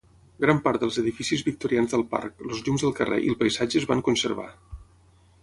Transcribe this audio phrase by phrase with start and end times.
[0.43, 3.87] Gran part dels edificis victorians del parc, els llums del carrer i el paisatge es
[3.93, 4.49] van conservar.